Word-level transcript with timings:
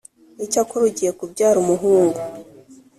Icyakora 0.45 0.83
ugiye 0.89 1.11
kubyara 1.19 1.57
umuhungu 1.63 2.19